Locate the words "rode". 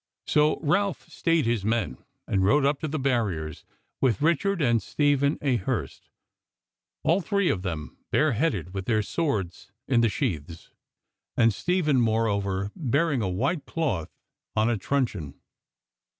2.43-2.65